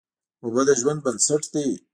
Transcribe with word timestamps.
اوبه 0.43 0.61
د 0.67 0.69
ژوند 0.81 0.99
بنسټ 1.05 1.43
دي. 1.53 1.67